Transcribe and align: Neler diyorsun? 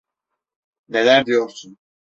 Neler 0.89 1.25
diyorsun? 1.25 1.77